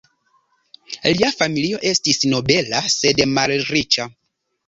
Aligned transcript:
Lia 1.09 1.27
familio 1.41 1.81
estis 1.91 2.21
nobela 2.33 2.81
sed 2.95 3.21
malriĉa. 3.37 4.09